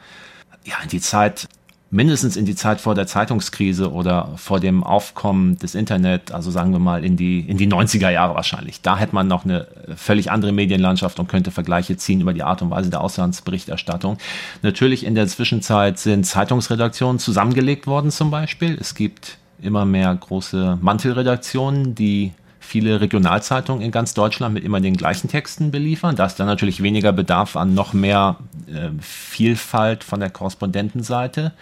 [0.65, 1.49] ja, in die Zeit
[1.95, 6.73] mindestens in die Zeit vor der Zeitungskrise oder vor dem Aufkommen des Internet, also sagen
[6.73, 8.83] wir mal in die, in die 90er Jahre wahrscheinlich.
[8.83, 12.63] Da hätte man noch eine völlig andere Medienlandschaft und könnte Vergleiche ziehen über die Art
[12.63, 14.19] und Weise der Auslandsberichterstattung.
[14.63, 18.77] Natürlich in der Zwischenzeit sind Zeitungsredaktionen zusammengelegt worden zum Beispiel.
[18.81, 22.33] Es gibt immer mehr große Mantelredaktionen, die
[22.65, 26.17] viele Regionalzeitungen in ganz Deutschland mit immer den gleichen Texten beliefern.
[26.17, 31.53] Da ist dann natürlich weniger Bedarf an noch mehr äh, Vielfalt von der Korrespondentenseite.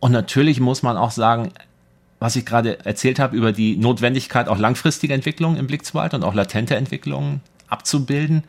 [0.00, 1.52] Und natürlich muss man auch sagen,
[2.18, 6.16] was ich gerade erzählt habe über die Notwendigkeit, auch langfristige Entwicklungen im Blick zu behalten
[6.16, 8.44] und auch latente Entwicklungen abzubilden.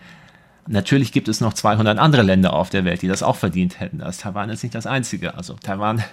[0.67, 3.99] Natürlich gibt es noch 200 andere Länder auf der Welt, die das auch verdient hätten.
[3.99, 5.35] Das Taiwan ist nicht das einzige.
[5.35, 6.03] Also Taiwan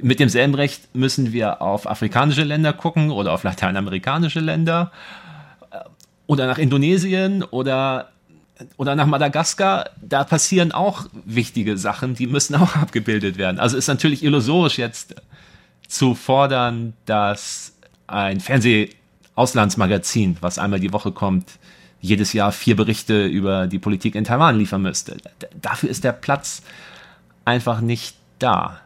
[0.00, 4.92] mit demselben Recht müssen wir auf afrikanische Länder gucken oder auf lateinamerikanische Länder
[5.70, 5.78] äh,
[6.26, 8.10] oder nach Indonesien oder,
[8.76, 9.90] oder nach Madagaskar.
[10.00, 13.58] Da passieren auch wichtige Sachen, die müssen auch abgebildet werden.
[13.58, 15.14] Also ist natürlich illusorisch jetzt
[15.88, 17.74] zu fordern, dass
[18.06, 18.90] ein Fernseh
[19.34, 21.58] Auslandsmagazin, was einmal die Woche kommt,
[22.00, 25.16] jedes Jahr vier Berichte über die Politik in Taiwan liefern müsste.
[25.60, 26.62] Dafür ist der Platz
[27.44, 28.80] einfach nicht da.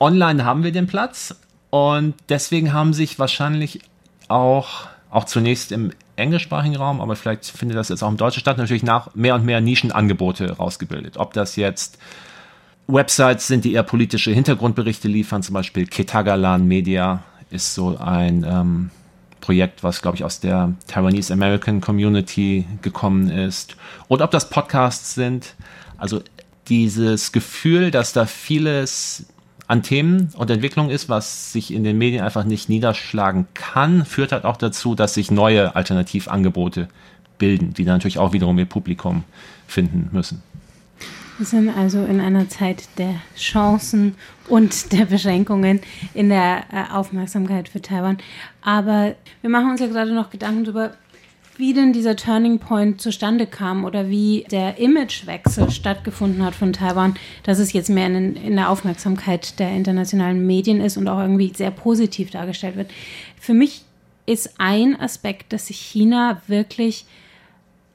[0.00, 1.36] Online haben wir den Platz
[1.68, 3.80] und deswegen haben sich wahrscheinlich
[4.28, 8.58] auch, auch zunächst im englischsprachigen Raum, aber vielleicht findet das jetzt auch im deutschen statt,
[8.58, 11.16] natürlich nach mehr und mehr Nischenangebote rausgebildet.
[11.16, 11.98] Ob das jetzt
[12.86, 18.90] Websites sind, die eher politische Hintergrundberichte liefern, zum Beispiel Ketagalan Media ist so ein ähm,
[19.40, 23.76] Projekt, was, glaube ich, aus der Taiwanese American Community gekommen ist.
[24.08, 25.54] Oder ob das Podcasts sind.
[25.98, 26.22] Also
[26.68, 29.26] dieses Gefühl, dass da vieles
[29.70, 34.32] an Themen und Entwicklung ist, was sich in den Medien einfach nicht niederschlagen kann, führt
[34.32, 36.88] halt auch dazu, dass sich neue Alternativangebote
[37.38, 39.22] bilden, die dann natürlich auch wiederum ihr Publikum
[39.68, 40.42] finden müssen.
[41.38, 44.16] Wir sind also in einer Zeit der Chancen
[44.48, 45.80] und der Beschränkungen
[46.14, 48.18] in der äh, Aufmerksamkeit für Taiwan.
[48.62, 50.94] Aber wir machen uns ja gerade noch Gedanken darüber,
[51.56, 57.14] wie denn dieser Turning Point zustande kam oder wie der Imagewechsel stattgefunden hat von Taiwan,
[57.42, 61.52] dass es jetzt mehr in, in, der Aufmerksamkeit der internationalen Medien ist und auch irgendwie
[61.54, 62.90] sehr positiv dargestellt wird.
[63.38, 63.82] Für mich
[64.26, 67.04] ist ein Aspekt, dass sich China wirklich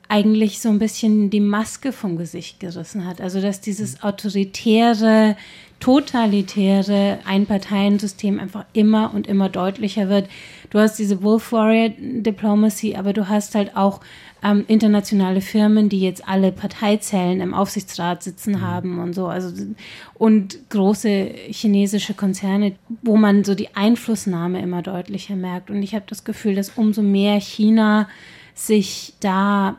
[0.07, 3.21] eigentlich so ein bisschen die Maske vom Gesicht gerissen hat.
[3.21, 5.35] Also dass dieses autoritäre,
[5.79, 10.29] totalitäre Einparteiensystem einfach immer und immer deutlicher wird.
[10.69, 14.01] Du hast diese Wolf Warrior Diplomacy, aber du hast halt auch
[14.43, 18.61] ähm, internationale Firmen, die jetzt alle Parteizellen im Aufsichtsrat sitzen mhm.
[18.61, 19.25] haben und so.
[19.25, 19.65] Also
[20.13, 25.71] und große chinesische Konzerne, wo man so die Einflussnahme immer deutlicher merkt.
[25.71, 28.07] Und ich habe das Gefühl, dass umso mehr China
[28.53, 29.77] sich da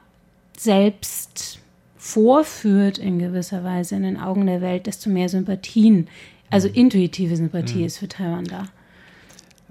[0.60, 1.58] selbst
[1.96, 6.08] vorführt in gewisser Weise in den Augen der Welt, desto mehr Sympathien,
[6.50, 6.74] also mhm.
[6.74, 7.84] intuitive Sympathie mhm.
[7.86, 8.68] ist für Taiwan da.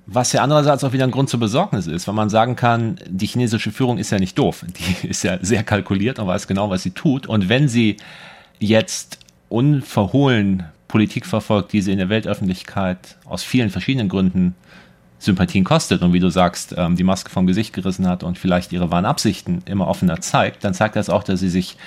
[0.08, 3.26] Was ja andererseits auch wieder ein Grund zur Besorgnis ist, weil man sagen kann, die
[3.26, 4.64] chinesische Führung ist ja nicht doof.
[4.68, 7.26] Die ist ja sehr kalkuliert und weiß genau, was sie tut.
[7.26, 7.98] Und wenn sie
[8.60, 9.20] jetzt
[9.50, 14.56] unverhohlen Politik verfolgt, die sie in der Weltöffentlichkeit aus vielen verschiedenen Gründen
[15.26, 18.72] Sympathien kostet und wie du sagst, ähm, die Maske vom Gesicht gerissen hat und vielleicht
[18.72, 21.78] ihre wahren Absichten immer offener zeigt, dann zeigt das auch, dass sie sich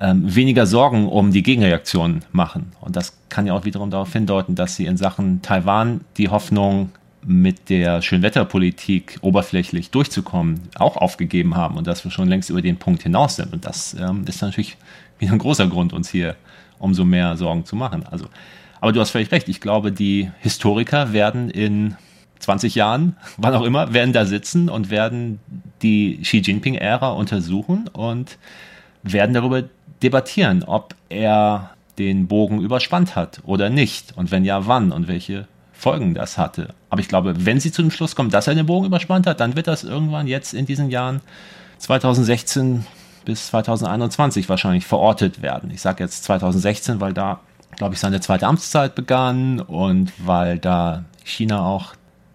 [0.00, 2.72] ähm, weniger Sorgen um die Gegenreaktionen machen.
[2.80, 6.90] Und das kann ja auch wiederum darauf hindeuten, dass sie in Sachen Taiwan die Hoffnung
[7.24, 12.78] mit der Schönwetterpolitik oberflächlich durchzukommen, auch aufgegeben haben und dass wir schon längst über den
[12.78, 13.52] Punkt hinaus sind.
[13.52, 14.76] Und das ähm, ist natürlich
[15.18, 16.34] wieder ein großer Grund, uns hier
[16.78, 18.04] umso mehr Sorgen zu machen.
[18.10, 18.26] Also,
[18.80, 19.48] aber du hast völlig recht.
[19.48, 21.96] Ich glaube, die Historiker werden in
[22.42, 25.40] 20 Jahren, wann auch immer, werden da sitzen und werden
[25.82, 28.38] die Xi Jinping-Ära untersuchen und
[29.02, 29.64] werden darüber
[30.02, 35.46] debattieren, ob er den Bogen überspannt hat oder nicht und wenn ja, wann und welche
[35.72, 36.74] Folgen das hatte.
[36.90, 39.40] Aber ich glaube, wenn sie zu dem Schluss kommen, dass er den Bogen überspannt hat,
[39.40, 41.20] dann wird das irgendwann jetzt in diesen Jahren
[41.78, 42.86] 2016
[43.24, 45.70] bis 2021 wahrscheinlich verortet werden.
[45.72, 47.40] Ich sage jetzt 2016, weil da,
[47.76, 51.94] glaube ich, seine zweite Amtszeit begann und weil da China auch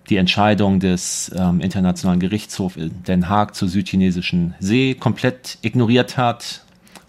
[0.09, 6.63] die Entscheidung des ähm, Internationalen Gerichtshofs in Den Haag zur südchinesischen See komplett ignoriert hat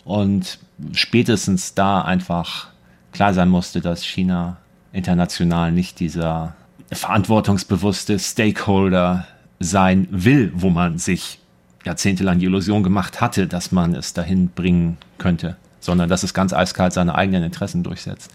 [0.04, 0.58] und
[0.92, 2.68] spätestens da einfach
[3.12, 4.56] klar sein musste, dass China
[4.92, 6.56] international nicht dieser
[6.90, 9.26] verantwortungsbewusste Stakeholder
[9.60, 11.38] sein will, wo man sich
[11.84, 16.52] jahrzehntelang die Illusion gemacht hatte, dass man es dahin bringen könnte, sondern dass es ganz
[16.52, 18.30] eiskalt seine eigenen Interessen durchsetzt.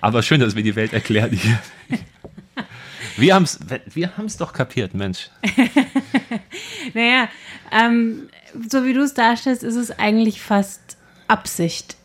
[0.00, 1.58] Aber schön, dass wir die Welt erklären hier.
[3.16, 3.58] Wir haben es
[3.94, 5.30] wir doch kapiert, Mensch.
[6.94, 7.28] naja,
[7.72, 8.28] ähm,
[8.68, 11.96] so wie du es darstellst, ist es eigentlich fast Absicht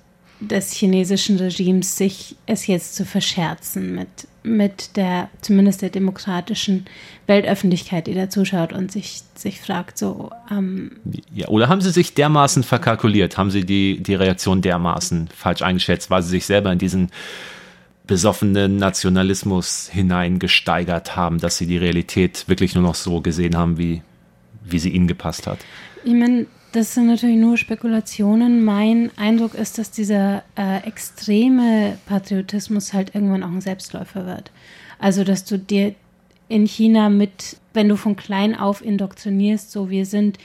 [0.41, 6.85] des chinesischen Regimes, sich es jetzt zu verscherzen mit, mit der, zumindest der demokratischen
[7.27, 10.31] Weltöffentlichkeit, die da zuschaut und sich, sich fragt, so.
[10.49, 10.93] Ähm
[11.31, 13.37] ja, oder haben sie sich dermaßen verkalkuliert?
[13.37, 17.11] Haben sie die, die Reaktion dermaßen falsch eingeschätzt, weil sie sich selber in diesen
[18.07, 24.01] besoffenen Nationalismus hineingesteigert haben, dass sie die Realität wirklich nur noch so gesehen haben, wie,
[24.63, 25.59] wie sie ihnen gepasst hat.
[26.03, 28.63] Ich meine, das sind natürlich nur Spekulationen.
[28.63, 34.51] Mein Eindruck ist, dass dieser äh, extreme Patriotismus halt irgendwann auch ein Selbstläufer wird.
[34.97, 35.95] Also, dass du dir
[36.47, 40.37] in China mit, wenn du von klein auf indoktrinierst, so wir sind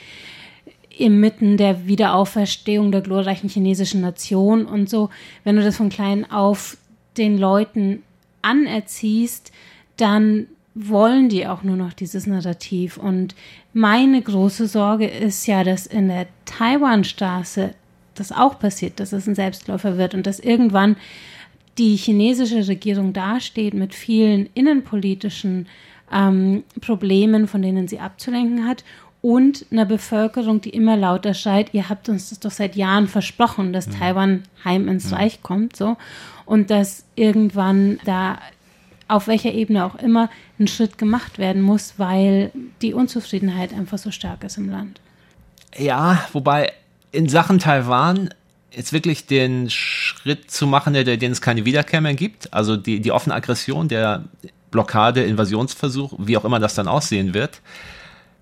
[0.96, 5.10] inmitten der Wiederauferstehung der glorreichen chinesischen Nation und so,
[5.44, 6.76] wenn du das von klein auf
[7.18, 8.02] den Leuten
[8.42, 9.52] anerziehst,
[9.96, 12.98] dann wollen die auch nur noch dieses Narrativ.
[12.98, 13.34] Und
[13.72, 17.74] meine große Sorge ist ja, dass in der Taiwanstraße
[18.14, 20.96] das auch passiert, dass es ein Selbstläufer wird und dass irgendwann
[21.78, 25.66] die chinesische Regierung dasteht mit vielen innenpolitischen
[26.12, 28.84] ähm, Problemen, von denen sie abzulenken hat
[29.26, 33.72] und einer Bevölkerung, die immer lauter schreit, ihr habt uns das doch seit Jahren versprochen,
[33.72, 33.98] dass mhm.
[33.98, 35.14] Taiwan heim ins mhm.
[35.14, 35.96] Reich kommt, so.
[36.44, 38.38] Und dass irgendwann da
[39.08, 44.12] auf welcher Ebene auch immer ein Schritt gemacht werden muss, weil die Unzufriedenheit einfach so
[44.12, 45.00] stark ist im Land.
[45.76, 46.72] Ja, wobei
[47.10, 48.30] in Sachen Taiwan
[48.70, 53.00] jetzt wirklich den Schritt zu machen, der, den es keine Wiederkehr mehr gibt, also die,
[53.00, 54.22] die offene Aggression, der
[54.70, 57.60] Blockade, Invasionsversuch, wie auch immer das dann aussehen wird.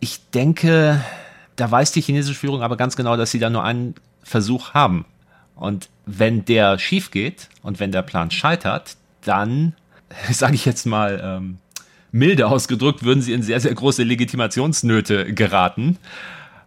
[0.00, 1.00] Ich denke,
[1.56, 5.04] da weiß die chinesische Führung aber ganz genau, dass sie da nur einen Versuch haben.
[5.56, 9.74] Und wenn der schief geht und wenn der Plan scheitert, dann,
[10.30, 11.58] sage ich jetzt mal ähm,
[12.12, 15.98] milde ausgedrückt, würden sie in sehr, sehr große Legitimationsnöte geraten.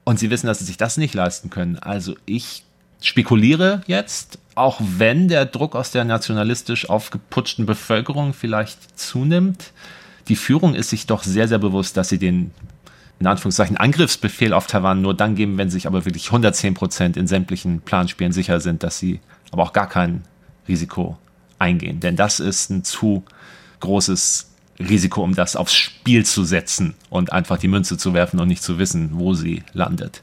[0.04, 1.78] Und sie wissen, dass sie sich das nicht leisten können.
[1.78, 2.63] Also ich
[3.02, 9.72] spekuliere jetzt, auch wenn der Druck aus der nationalistisch aufgeputschten Bevölkerung vielleicht zunimmt,
[10.30, 12.52] die Führung ist sich doch sehr, sehr bewusst, dass sie den
[13.20, 17.18] in Anführungszeichen Angriffsbefehl auf Taiwan nur dann geben, wenn sie sich aber wirklich 110 Prozent
[17.18, 19.20] in sämtlichen Planspielen sicher sind, dass sie
[19.52, 20.24] aber auch gar kein
[20.68, 21.18] Risiko
[21.60, 22.00] eingehen.
[22.00, 23.24] Denn das ist ein zu
[23.80, 28.48] großes Risiko, um das aufs Spiel zu setzen und einfach die Münze zu werfen und
[28.48, 30.22] nicht zu wissen, wo sie landet.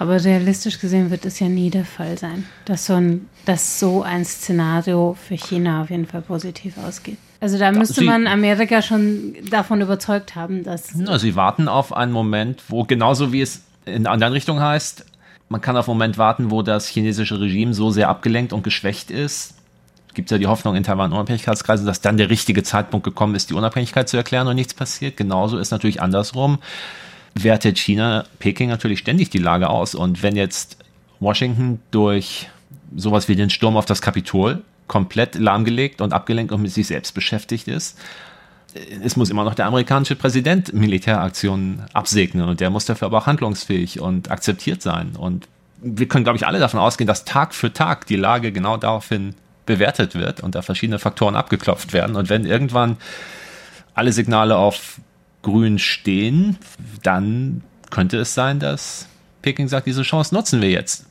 [0.00, 4.02] Aber realistisch gesehen wird es ja nie der Fall sein, dass so ein, dass so
[4.02, 7.18] ein Szenario für China auf jeden Fall positiv ausgeht.
[7.38, 10.94] Also da müsste sie, man Amerika schon davon überzeugt haben, dass.
[10.94, 15.04] Na, sie warten auf einen Moment, wo genauso wie es in anderen Richtungen heißt,
[15.50, 19.10] man kann auf einen Moment warten, wo das chinesische Regime so sehr abgelenkt und geschwächt
[19.10, 19.56] ist.
[20.14, 23.50] Gibt es ja die Hoffnung in Taiwan Unabhängigkeitskreisen, dass dann der richtige Zeitpunkt gekommen ist,
[23.50, 25.18] die Unabhängigkeit zu erklären und nichts passiert.
[25.18, 26.58] Genauso ist natürlich andersrum
[27.34, 29.94] wertet China Peking natürlich ständig die Lage aus.
[29.94, 30.76] Und wenn jetzt
[31.20, 32.48] Washington durch
[32.96, 37.14] sowas wie den Sturm auf das Kapitol komplett lahmgelegt und abgelenkt und mit sich selbst
[37.14, 37.98] beschäftigt ist,
[39.02, 43.26] es muss immer noch der amerikanische Präsident Militäraktionen absegnen und der muss dafür aber auch
[43.26, 45.16] handlungsfähig und akzeptiert sein.
[45.16, 45.48] Und
[45.82, 49.34] wir können, glaube ich, alle davon ausgehen, dass Tag für Tag die Lage genau daraufhin
[49.66, 52.16] bewertet wird und da verschiedene Faktoren abgeklopft werden.
[52.16, 52.96] Und wenn irgendwann
[53.94, 55.00] alle Signale auf
[55.42, 56.58] grün stehen,
[57.02, 59.08] dann könnte es sein, dass
[59.42, 61.06] Peking sagt, diese Chance nutzen wir jetzt.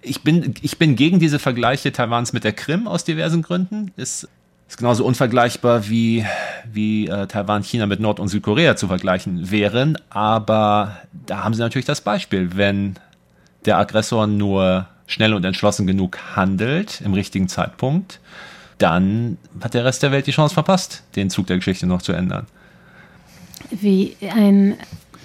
[0.00, 3.92] Ich bin, ich bin gegen diese Vergleiche Taiwans mit der Krim aus diversen Gründen.
[3.96, 4.28] Ist,
[4.68, 6.24] ist genauso unvergleichbar wie,
[6.70, 9.98] wie äh, Taiwan China mit Nord- und Südkorea zu vergleichen wären.
[10.10, 12.96] Aber da haben sie natürlich das Beispiel, wenn
[13.64, 18.20] der Aggressor nur schnell und entschlossen genug handelt im richtigen Zeitpunkt,
[18.78, 22.12] dann hat der Rest der Welt die Chance verpasst, den Zug der Geschichte noch zu
[22.12, 22.46] ändern
[23.70, 24.76] wie ein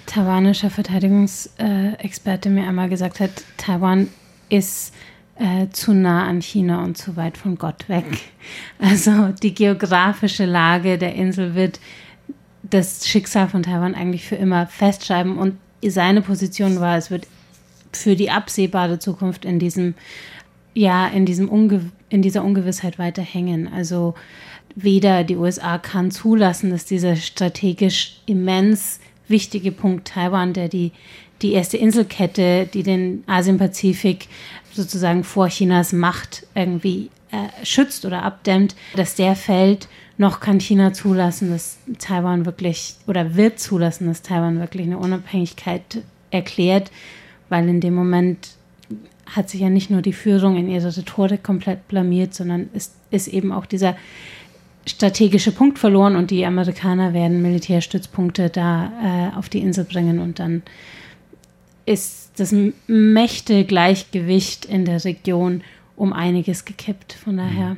[0.06, 4.08] taiwanischer Verteidigungsexperte mir einmal gesagt hat, Taiwan
[4.48, 4.92] ist
[5.36, 8.04] äh, zu nah an China und zu weit von Gott weg.
[8.78, 11.78] Also die geografische Lage der Insel wird
[12.62, 17.26] das Schicksal von Taiwan eigentlich für immer festschreiben und seine Position war, es wird
[17.92, 19.94] für die absehbare Zukunft in diesem
[20.74, 23.68] ja in diesem Unge in dieser Ungewissheit weiter hängen.
[23.72, 24.14] Also
[24.74, 30.92] weder die USA kann zulassen, dass dieser strategisch immens wichtige Punkt Taiwan, der die,
[31.42, 34.28] die erste Inselkette, die den Asien-Pazifik
[34.72, 39.88] sozusagen vor Chinas Macht irgendwie äh, schützt oder abdämmt, dass der fällt.
[40.18, 46.02] Noch kann China zulassen, dass Taiwan wirklich oder wird zulassen, dass Taiwan wirklich eine Unabhängigkeit
[46.30, 46.90] erklärt,
[47.48, 48.50] weil in dem Moment
[49.26, 53.28] hat sich ja nicht nur die Führung in ihrer Rhetorik komplett blamiert, sondern ist, ist
[53.28, 53.96] eben auch dieser
[54.86, 60.38] strategische Punkt verloren und die Amerikaner werden Militärstützpunkte da äh, auf die Insel bringen und
[60.38, 60.62] dann
[61.86, 62.54] ist das
[62.86, 65.62] Mächtegleichgewicht in der Region
[65.96, 67.12] um einiges gekippt.
[67.12, 67.76] Von daher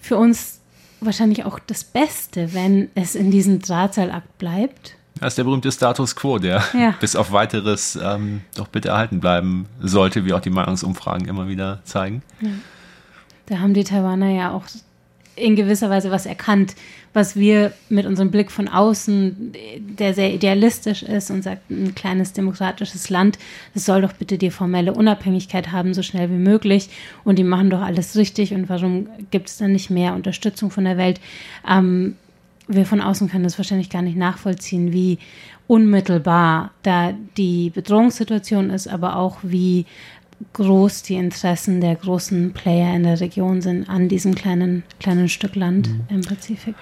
[0.00, 0.60] für uns
[1.00, 4.96] wahrscheinlich auch das Beste, wenn es in diesem Drahtseilakt bleibt.
[5.20, 6.94] Das ist der berühmte Status quo, der ja.
[7.00, 11.80] bis auf weiteres ähm, doch bitte erhalten bleiben sollte, wie auch die Meinungsumfragen immer wieder
[11.84, 12.22] zeigen.
[12.40, 12.50] Ja.
[13.46, 14.64] Da haben die Taiwaner ja auch
[15.38, 16.74] in gewisser Weise was erkannt,
[17.12, 22.32] was wir mit unserem Blick von außen, der sehr idealistisch ist und sagt, ein kleines
[22.32, 23.38] demokratisches Land,
[23.74, 26.90] das soll doch bitte die formelle Unabhängigkeit haben, so schnell wie möglich.
[27.24, 28.52] Und die machen doch alles richtig.
[28.52, 31.20] Und warum gibt es dann nicht mehr Unterstützung von der Welt?
[31.68, 32.16] Ähm,
[32.68, 35.18] wir von außen können das wahrscheinlich gar nicht nachvollziehen, wie
[35.66, 39.86] unmittelbar da die Bedrohungssituation ist, aber auch wie
[40.52, 45.56] groß die Interessen der großen Player in der Region sind an diesem kleinen, kleinen Stück
[45.56, 46.04] Land mhm.
[46.08, 46.74] im Pazifik.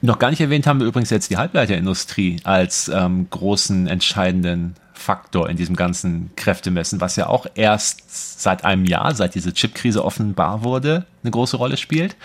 [0.00, 5.48] Noch gar nicht erwähnt haben wir übrigens jetzt die Halbleiterindustrie als ähm, großen entscheidenden Faktor
[5.48, 10.62] in diesem ganzen Kräftemessen, was ja auch erst seit einem Jahr, seit diese Chipkrise offenbar
[10.62, 12.16] wurde, eine große Rolle spielt.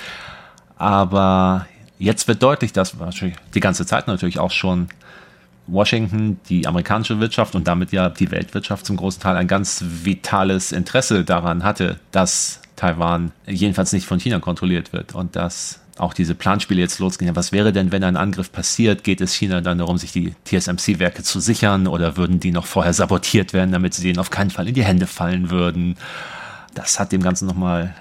[0.78, 2.96] Aber jetzt wird deutlich, dass
[3.54, 4.90] die ganze Zeit natürlich auch schon
[5.68, 10.72] Washington, die amerikanische Wirtschaft und damit ja die Weltwirtschaft zum großen Teil ein ganz vitales
[10.72, 16.34] Interesse daran hatte, dass Taiwan jedenfalls nicht von China kontrolliert wird und dass auch diese
[16.36, 17.36] Planspiele jetzt losgehen.
[17.36, 19.04] Was wäre denn, wenn ein Angriff passiert?
[19.04, 22.94] Geht es China dann darum, sich die TSMC-Werke zu sichern oder würden die noch vorher
[22.94, 25.96] sabotiert werden, damit sie denen auf keinen Fall in die Hände fallen würden?
[26.74, 27.94] Das hat dem Ganzen nochmal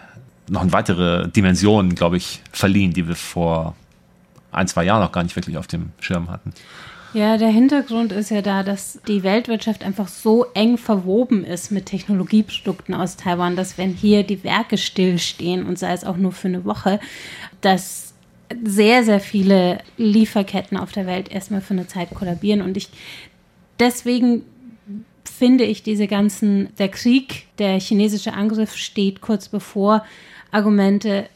[0.48, 3.76] noch eine weitere Dimension, glaube ich, verliehen, die wir vor
[4.50, 6.52] ein, zwei Jahren noch gar nicht wirklich auf dem Schirm hatten.
[7.14, 11.86] Ja, der Hintergrund ist ja da, dass die Weltwirtschaft einfach so eng verwoben ist mit
[11.86, 16.48] Technologieprodukten aus Taiwan, dass wenn hier die Werke stillstehen und sei es auch nur für
[16.48, 17.00] eine Woche,
[17.60, 18.14] dass
[18.64, 22.62] sehr, sehr viele Lieferketten auf der Welt erstmal für eine Zeit kollabieren.
[22.62, 22.88] Und ich
[23.78, 24.42] deswegen
[25.24, 30.04] finde ich diese ganzen, der Krieg, der chinesische Angriff steht kurz bevor,
[30.50, 31.28] Argumente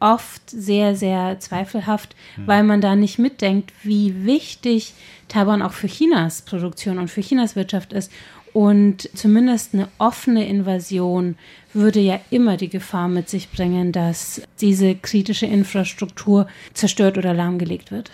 [0.00, 2.46] oft sehr, sehr zweifelhaft, hm.
[2.46, 4.94] weil man da nicht mitdenkt, wie wichtig
[5.28, 8.10] Taiwan auch für Chinas Produktion und für Chinas Wirtschaft ist.
[8.52, 11.36] Und zumindest eine offene Invasion
[11.74, 17.90] würde ja immer die Gefahr mit sich bringen, dass diese kritische Infrastruktur zerstört oder lahmgelegt
[17.90, 18.10] wird.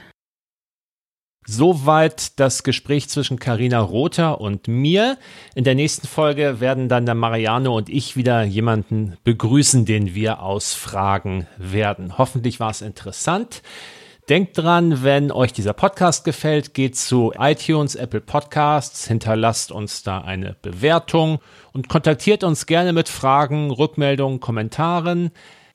[1.46, 5.18] Soweit das Gespräch zwischen Karina Rother und mir.
[5.54, 10.40] In der nächsten Folge werden dann der Mariano und ich wieder jemanden begrüßen, den wir
[10.40, 12.16] ausfragen werden.
[12.16, 13.62] Hoffentlich war es interessant.
[14.30, 20.20] Denkt dran, wenn euch dieser Podcast gefällt, geht zu iTunes, Apple Podcasts, hinterlasst uns da
[20.20, 21.40] eine Bewertung
[21.74, 25.30] und kontaktiert uns gerne mit Fragen, Rückmeldungen, Kommentaren